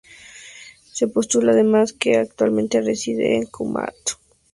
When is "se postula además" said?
0.91-1.93